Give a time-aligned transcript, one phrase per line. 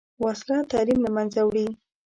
[0.23, 1.65] وسله تعلیم له منځه وړي